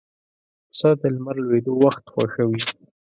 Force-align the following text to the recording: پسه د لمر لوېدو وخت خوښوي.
پسه 0.69 0.89
د 0.99 1.03
لمر 1.15 1.35
لوېدو 1.43 1.73
وخت 1.83 2.03
خوښوي. 2.13 2.61